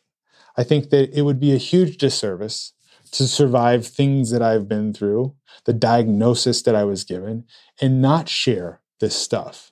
I 0.57 0.65
think 0.65 0.91
that 0.91 1.17
it 1.17 1.23
would 1.23 1.39
be 1.39 1.53
a 1.53 1.59
huge 1.59 1.97
disservice 1.99 2.73
to 3.13 3.29
survive 3.29 3.87
things 3.87 4.31
that 4.31 4.43
I've 4.43 4.67
been 4.67 4.93
through, 4.93 5.35
the 5.65 5.73
diagnosis 5.73 6.63
that 6.63 6.75
I 6.75 6.85
was 6.85 7.05
given, 7.05 7.45
and 7.81 8.03
not 8.03 8.29
share 8.29 8.81
this 8.99 9.15
stuff. 9.15 9.71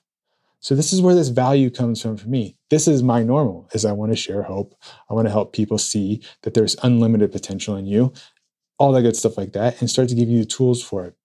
So 0.65 0.73
this 0.73 0.91
is 0.91 0.99
where 0.99 1.13
this 1.13 1.27
value 1.27 1.69
comes 1.69 2.01
from 2.01 2.17
for 2.17 2.27
me. 2.27 2.57
This 2.71 2.87
is 2.87 3.03
my 3.03 3.21
normal 3.21 3.69
is 3.73 3.85
I 3.85 3.91
want 3.91 4.11
to 4.11 4.15
share 4.15 4.41
hope. 4.41 4.73
I 5.07 5.13
want 5.13 5.27
to 5.27 5.31
help 5.31 5.53
people 5.53 5.77
see 5.77 6.23
that 6.41 6.55
there's 6.55 6.75
unlimited 6.81 7.31
potential 7.31 7.75
in 7.75 7.85
you, 7.85 8.13
all 8.79 8.91
that 8.93 9.03
good 9.03 9.15
stuff 9.15 9.37
like 9.37 9.53
that, 9.53 9.79
and 9.79 9.87
start 9.87 10.09
to 10.09 10.15
give 10.15 10.27
you 10.27 10.39
the 10.39 10.45
tools 10.47 10.81
for 10.81 11.05
it. 11.05 11.15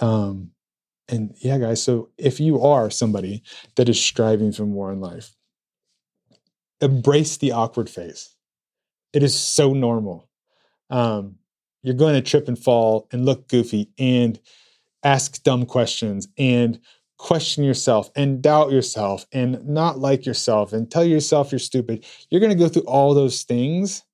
Um, 0.00 0.52
and 1.06 1.34
yeah, 1.40 1.58
guys, 1.58 1.82
so 1.82 2.08
if 2.16 2.40
you 2.40 2.62
are 2.62 2.88
somebody 2.88 3.42
that 3.76 3.90
is 3.90 4.02
striving 4.02 4.52
for 4.52 4.64
more 4.64 4.90
in 4.90 5.02
life, 5.02 5.36
embrace 6.80 7.36
the 7.36 7.52
awkward 7.52 7.90
phase. 7.90 8.36
It 9.12 9.22
is 9.22 9.38
so 9.38 9.74
normal. 9.74 10.30
Um, 10.88 11.34
you're 11.82 11.94
going 11.94 12.14
to 12.14 12.22
trip 12.22 12.48
and 12.48 12.58
fall 12.58 13.06
and 13.12 13.26
look 13.26 13.48
goofy 13.48 13.90
and 13.98 14.40
ask 15.04 15.42
dumb 15.42 15.66
questions 15.66 16.26
and 16.38 16.80
question 17.18 17.64
yourself 17.64 18.10
and 18.16 18.40
doubt 18.40 18.70
yourself 18.70 19.26
and 19.32 19.66
not 19.66 19.98
like 19.98 20.24
yourself 20.24 20.72
and 20.72 20.90
tell 20.90 21.04
yourself 21.04 21.52
you're 21.52 21.58
stupid, 21.58 22.06
you're 22.30 22.40
going 22.40 22.52
to 22.52 22.58
go 22.58 22.68
through 22.68 22.82
all 22.82 23.12
those 23.12 23.42
things. 23.42 24.04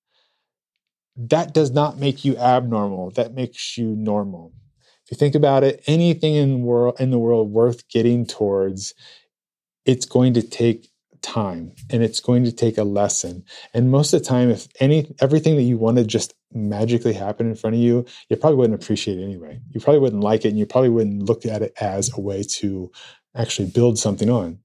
That 1.16 1.54
does 1.54 1.70
not 1.70 1.98
make 1.98 2.24
you 2.24 2.36
abnormal. 2.36 3.10
That 3.12 3.34
makes 3.34 3.78
you 3.78 3.94
normal. 3.94 4.52
If 5.04 5.12
you 5.12 5.16
think 5.16 5.34
about 5.34 5.62
it, 5.62 5.84
anything 5.86 6.34
in 6.34 6.52
the 6.52 6.64
world 6.64 6.96
in 6.98 7.10
the 7.10 7.18
world 7.18 7.52
worth 7.52 7.86
getting 7.88 8.26
towards, 8.26 8.94
it's 9.84 10.06
going 10.06 10.34
to 10.34 10.42
take 10.42 10.88
time 11.24 11.72
and 11.90 12.02
it's 12.02 12.20
going 12.20 12.44
to 12.44 12.52
take 12.52 12.78
a 12.78 12.84
lesson. 12.84 13.44
And 13.72 13.90
most 13.90 14.12
of 14.12 14.22
the 14.22 14.28
time 14.28 14.50
if 14.50 14.68
any 14.78 15.12
everything 15.20 15.56
that 15.56 15.62
you 15.62 15.78
want 15.78 15.96
to 15.96 16.04
just 16.04 16.34
magically 16.52 17.14
happen 17.14 17.48
in 17.48 17.56
front 17.56 17.74
of 17.74 17.80
you 17.80 18.04
you 18.28 18.36
probably 18.36 18.58
wouldn't 18.58 18.80
appreciate 18.80 19.18
it 19.18 19.24
anyway. 19.24 19.60
You 19.70 19.80
probably 19.80 20.00
wouldn't 20.00 20.22
like 20.22 20.44
it 20.44 20.48
and 20.50 20.58
you 20.58 20.66
probably 20.66 20.90
wouldn't 20.90 21.22
look 21.22 21.46
at 21.46 21.62
it 21.62 21.72
as 21.80 22.10
a 22.16 22.20
way 22.20 22.42
to 22.58 22.92
actually 23.34 23.70
build 23.70 23.98
something 23.98 24.30
on. 24.30 24.58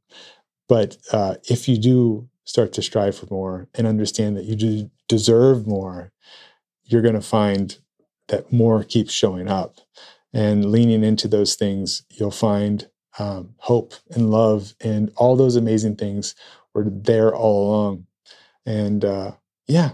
But 0.67 0.97
uh, 1.11 1.35
if 1.49 1.67
you 1.67 1.79
do 1.79 2.29
start 2.43 2.73
to 2.73 2.81
strive 2.81 3.15
for 3.15 3.27
more 3.31 3.67
and 3.75 3.87
understand 3.87 4.35
that 4.35 4.45
you 4.45 4.55
do 4.55 4.91
deserve 5.07 5.65
more 5.65 6.11
you're 6.83 7.01
going 7.01 7.15
to 7.15 7.21
find 7.21 7.77
that 8.27 8.51
more 8.51 8.83
keeps 8.83 9.13
showing 9.13 9.47
up. 9.47 9.75
And 10.33 10.71
leaning 10.71 11.03
into 11.03 11.27
those 11.27 11.55
things 11.55 12.03
you'll 12.11 12.31
find 12.31 12.87
um, 13.19 13.53
hope 13.57 13.93
and 14.11 14.31
love 14.31 14.73
and 14.81 15.11
all 15.17 15.35
those 15.35 15.55
amazing 15.55 15.97
things 15.97 16.35
were 16.73 16.85
there 16.89 17.35
all 17.35 17.69
along. 17.69 18.07
And 18.65 19.03
uh, 19.03 19.31
yeah, 19.67 19.91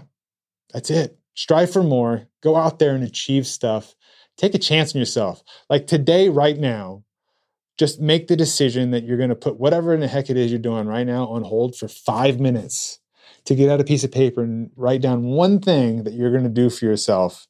that's 0.72 0.90
it. 0.90 1.18
Strive 1.34 1.70
for 1.70 1.82
more. 1.82 2.28
Go 2.42 2.56
out 2.56 2.78
there 2.78 2.94
and 2.94 3.04
achieve 3.04 3.46
stuff. 3.46 3.94
Take 4.36 4.54
a 4.54 4.58
chance 4.58 4.94
on 4.94 4.98
yourself. 4.98 5.42
Like 5.68 5.86
today, 5.86 6.28
right 6.28 6.56
now, 6.56 7.04
just 7.78 8.00
make 8.00 8.28
the 8.28 8.36
decision 8.36 8.90
that 8.92 9.04
you're 9.04 9.18
going 9.18 9.28
to 9.28 9.34
put 9.34 9.58
whatever 9.58 9.92
in 9.92 10.00
the 10.00 10.08
heck 10.08 10.30
it 10.30 10.36
is 10.36 10.50
you're 10.50 10.58
doing 10.58 10.86
right 10.86 11.06
now 11.06 11.26
on 11.26 11.42
hold 11.42 11.76
for 11.76 11.88
five 11.88 12.40
minutes 12.40 13.00
to 13.44 13.54
get 13.54 13.70
out 13.70 13.80
a 13.80 13.84
piece 13.84 14.04
of 14.04 14.10
paper 14.10 14.42
and 14.42 14.70
write 14.76 15.00
down 15.00 15.24
one 15.24 15.60
thing 15.60 16.04
that 16.04 16.14
you're 16.14 16.30
going 16.32 16.44
to 16.44 16.48
do 16.50 16.70
for 16.70 16.84
yourself 16.84 17.46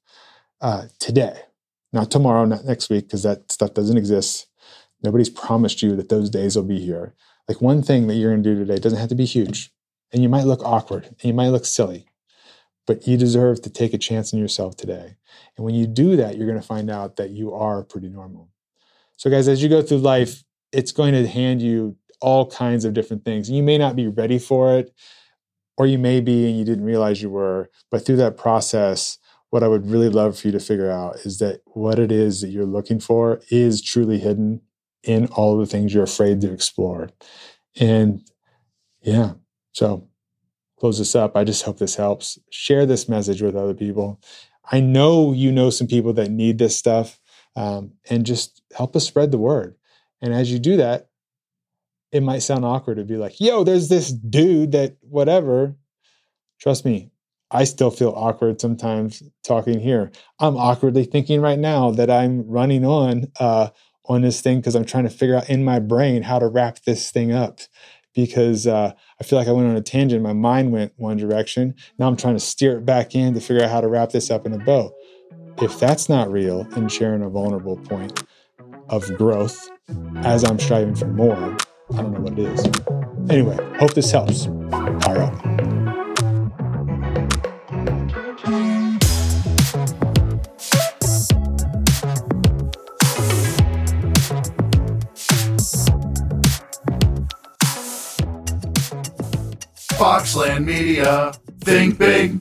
uh, 0.60 0.86
today, 0.98 1.38
not 1.92 2.10
tomorrow, 2.10 2.44
not 2.44 2.64
next 2.64 2.90
week, 2.90 3.06
because 3.06 3.22
that 3.22 3.50
stuff 3.50 3.74
doesn't 3.74 3.96
exist. 3.96 4.46
Nobody's 5.02 5.30
promised 5.30 5.82
you 5.82 5.94
that 5.96 6.08
those 6.08 6.30
days 6.30 6.56
will 6.56 6.64
be 6.64 6.80
here. 6.80 7.14
Like 7.48 7.60
one 7.60 7.82
thing 7.82 8.06
that 8.06 8.14
you're 8.14 8.32
going 8.32 8.42
to 8.42 8.54
do 8.54 8.58
today 8.58 8.78
doesn't 8.78 8.98
have 8.98 9.08
to 9.10 9.14
be 9.14 9.24
huge. 9.24 9.70
And 10.12 10.22
you 10.22 10.28
might 10.28 10.44
look 10.44 10.62
awkward 10.64 11.04
and 11.04 11.24
you 11.24 11.34
might 11.34 11.48
look 11.48 11.64
silly, 11.64 12.06
but 12.86 13.06
you 13.06 13.16
deserve 13.16 13.62
to 13.62 13.70
take 13.70 13.92
a 13.92 13.98
chance 13.98 14.32
on 14.32 14.40
yourself 14.40 14.76
today. 14.76 15.16
And 15.56 15.64
when 15.64 15.74
you 15.74 15.86
do 15.86 16.16
that, 16.16 16.36
you're 16.36 16.46
going 16.46 16.60
to 16.60 16.66
find 16.66 16.90
out 16.90 17.16
that 17.16 17.30
you 17.30 17.52
are 17.52 17.82
pretty 17.82 18.08
normal. 18.08 18.48
So, 19.16 19.30
guys, 19.30 19.48
as 19.48 19.62
you 19.62 19.68
go 19.68 19.82
through 19.82 19.98
life, 19.98 20.44
it's 20.72 20.92
going 20.92 21.14
to 21.14 21.26
hand 21.26 21.62
you 21.62 21.96
all 22.20 22.50
kinds 22.50 22.84
of 22.84 22.94
different 22.94 23.24
things. 23.24 23.50
You 23.50 23.62
may 23.62 23.78
not 23.78 23.96
be 23.96 24.08
ready 24.08 24.38
for 24.38 24.78
it, 24.78 24.94
or 25.76 25.86
you 25.86 25.98
may 25.98 26.20
be 26.20 26.48
and 26.48 26.58
you 26.58 26.64
didn't 26.64 26.84
realize 26.84 27.22
you 27.22 27.30
were. 27.30 27.70
But 27.90 28.04
through 28.04 28.16
that 28.16 28.36
process, 28.36 29.18
what 29.50 29.62
I 29.62 29.68
would 29.68 29.90
really 29.90 30.08
love 30.08 30.38
for 30.38 30.48
you 30.48 30.52
to 30.52 30.60
figure 30.60 30.90
out 30.90 31.16
is 31.24 31.38
that 31.38 31.60
what 31.66 31.98
it 31.98 32.10
is 32.10 32.40
that 32.40 32.48
you're 32.48 32.64
looking 32.64 33.00
for 33.00 33.40
is 33.50 33.82
truly 33.82 34.18
hidden 34.18 34.60
in 35.06 35.26
all 35.28 35.56
the 35.56 35.66
things 35.66 35.94
you're 35.94 36.02
afraid 36.04 36.40
to 36.40 36.52
explore. 36.52 37.08
And 37.78 38.22
yeah, 39.02 39.34
so 39.72 40.08
close 40.78 40.98
this 40.98 41.14
up. 41.14 41.36
I 41.36 41.44
just 41.44 41.64
hope 41.64 41.78
this 41.78 41.94
helps. 41.94 42.38
Share 42.50 42.84
this 42.84 43.08
message 43.08 43.40
with 43.40 43.56
other 43.56 43.74
people. 43.74 44.20
I 44.70 44.80
know 44.80 45.32
you 45.32 45.52
know 45.52 45.70
some 45.70 45.86
people 45.86 46.12
that 46.14 46.30
need 46.30 46.58
this 46.58 46.76
stuff, 46.76 47.20
um, 47.54 47.92
and 48.10 48.26
just 48.26 48.62
help 48.76 48.96
us 48.96 49.06
spread 49.06 49.30
the 49.30 49.38
word. 49.38 49.76
And 50.20 50.34
as 50.34 50.52
you 50.52 50.58
do 50.58 50.76
that, 50.78 51.08
it 52.12 52.22
might 52.22 52.40
sound 52.40 52.64
awkward 52.64 52.96
to 52.96 53.04
be 53.04 53.16
like, 53.16 53.40
yo, 53.40 53.64
there's 53.64 53.88
this 53.88 54.10
dude 54.10 54.72
that 54.72 54.96
whatever. 55.02 55.76
Trust 56.58 56.84
me, 56.84 57.10
I 57.50 57.64
still 57.64 57.90
feel 57.90 58.12
awkward 58.16 58.60
sometimes 58.60 59.22
talking 59.44 59.78
here. 59.78 60.10
I'm 60.40 60.56
awkwardly 60.56 61.04
thinking 61.04 61.40
right 61.40 61.58
now 61.58 61.90
that 61.92 62.10
I'm 62.10 62.46
running 62.48 62.84
on 62.84 63.26
uh, 63.38 63.68
on 64.08 64.22
this 64.22 64.40
thing 64.40 64.58
because 64.58 64.74
I'm 64.74 64.84
trying 64.84 65.04
to 65.04 65.10
figure 65.10 65.36
out 65.36 65.48
in 65.48 65.64
my 65.64 65.78
brain 65.78 66.22
how 66.22 66.38
to 66.38 66.46
wrap 66.46 66.80
this 66.84 67.10
thing 67.10 67.32
up 67.32 67.60
because 68.14 68.66
uh, 68.66 68.92
I 69.20 69.24
feel 69.24 69.38
like 69.38 69.48
I 69.48 69.52
went 69.52 69.68
on 69.68 69.76
a 69.76 69.82
tangent. 69.82 70.22
My 70.22 70.32
mind 70.32 70.72
went 70.72 70.92
one 70.96 71.16
direction. 71.16 71.74
Now 71.98 72.08
I'm 72.08 72.16
trying 72.16 72.34
to 72.34 72.40
steer 72.40 72.78
it 72.78 72.86
back 72.86 73.14
in 73.14 73.34
to 73.34 73.40
figure 73.40 73.62
out 73.62 73.70
how 73.70 73.80
to 73.80 73.88
wrap 73.88 74.10
this 74.10 74.30
up 74.30 74.46
in 74.46 74.52
a 74.52 74.58
bow. 74.58 74.92
If 75.58 75.78
that's 75.78 76.08
not 76.08 76.30
real 76.30 76.66
and 76.74 76.90
sharing 76.90 77.22
a 77.22 77.28
vulnerable 77.28 77.76
point 77.76 78.22
of 78.88 79.06
growth 79.16 79.70
as 80.16 80.44
I'm 80.44 80.58
striving 80.58 80.94
for 80.94 81.06
more, 81.06 81.56
I 81.94 82.02
don't 82.02 82.12
know 82.12 82.20
what 82.20 82.32
it 82.32 82.40
is. 82.40 82.66
Anyway, 83.30 83.56
hope 83.78 83.94
this 83.94 84.10
helps. 84.10 84.46
Fire 85.04 85.22
up. 85.22 85.65
Foxland 100.26 100.64
Media. 100.64 101.32
Think 101.60 101.98
big. 101.98 102.40